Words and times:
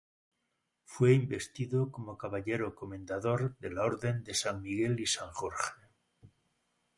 Fue 0.83 1.13
investido 1.13 1.91
como 1.91 2.17
caballero 2.17 2.73
comendador 2.73 3.55
de 3.59 3.69
la 3.69 3.83
Orden 3.83 4.23
de 4.23 4.33
San 4.33 4.59
Miguel 4.63 4.99
y 4.99 5.05
San 5.05 5.29
Jorge. 5.31 5.75